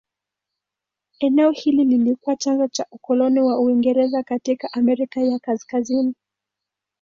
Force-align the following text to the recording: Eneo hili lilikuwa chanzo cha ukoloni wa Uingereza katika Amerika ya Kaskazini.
Eneo 1.19 1.51
hili 1.51 1.83
lilikuwa 1.83 2.35
chanzo 2.35 2.67
cha 2.67 2.85
ukoloni 2.91 3.39
wa 3.39 3.59
Uingereza 3.59 4.23
katika 4.23 4.73
Amerika 4.73 5.21
ya 5.21 5.39
Kaskazini. 5.39 6.15